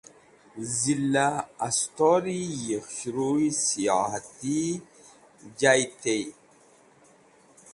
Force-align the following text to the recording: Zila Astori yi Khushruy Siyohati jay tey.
Zila 0.77 1.25
Astori 1.67 2.37
yi 2.65 2.77
Khushruy 2.85 3.45
Siyohati 3.63 4.57
jay 5.59 5.83
tey. 6.01 6.23